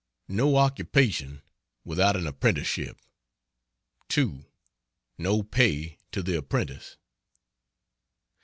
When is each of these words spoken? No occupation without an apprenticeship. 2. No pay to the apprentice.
No 0.29 0.55
occupation 0.57 1.43
without 1.83 2.15
an 2.15 2.25
apprenticeship. 2.25 2.97
2. 4.09 4.47
No 5.19 5.43
pay 5.43 5.99
to 6.11 6.23
the 6.23 6.39
apprentice. 6.39 6.97